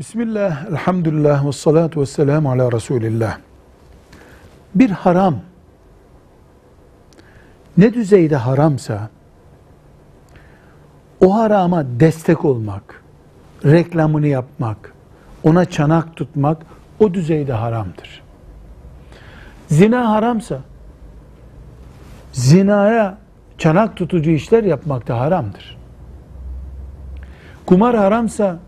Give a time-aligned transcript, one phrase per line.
[0.00, 3.38] Bismillah, elhamdülillah, ve salatu ve selamu ala Resulillah.
[4.74, 5.36] Bir haram,
[7.76, 9.10] ne düzeyde haramsa,
[11.20, 13.02] o harama destek olmak,
[13.64, 14.94] reklamını yapmak,
[15.42, 16.62] ona çanak tutmak,
[17.00, 18.22] o düzeyde haramdır.
[19.68, 20.58] Zina haramsa,
[22.32, 23.18] zinaya
[23.58, 25.78] çanak tutucu işler yapmak da haramdır.
[27.66, 28.58] Kumar haramsa,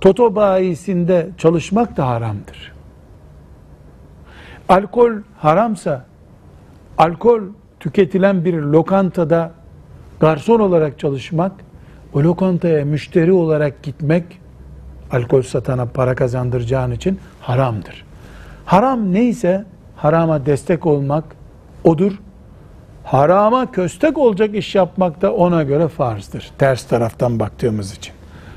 [0.00, 2.72] Toto bayisinde çalışmak da haramdır.
[4.68, 6.04] Alkol haramsa,
[6.98, 7.40] alkol
[7.80, 9.52] tüketilen bir lokantada
[10.20, 11.52] garson olarak çalışmak,
[12.14, 14.24] o lokantaya müşteri olarak gitmek,
[15.12, 18.04] alkol satana para kazandıracağın için haramdır.
[18.66, 19.64] Haram neyse
[19.96, 21.24] harama destek olmak
[21.84, 22.12] odur.
[23.04, 26.50] Harama köstek olacak iş yapmak da ona göre farzdır.
[26.58, 28.15] Ters taraftan baktığımız için.